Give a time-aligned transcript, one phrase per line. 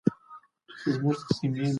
[0.03, 1.65] د وزې غوښه سپکه ده.